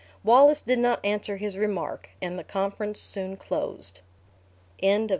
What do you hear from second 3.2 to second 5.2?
closed. Chapter XLII.